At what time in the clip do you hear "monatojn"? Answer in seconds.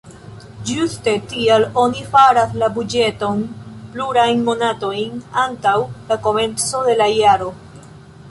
4.47-5.21